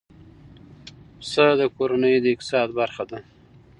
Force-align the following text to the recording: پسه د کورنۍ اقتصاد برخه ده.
پسه 1.19 1.45
د 1.59 1.61
کورنۍ 1.75 2.13
اقتصاد 2.33 2.69
برخه 2.79 3.03
ده. 3.09 3.19